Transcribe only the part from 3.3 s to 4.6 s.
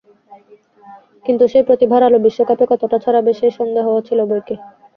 সেই সন্দেহও ছিল বৈকি।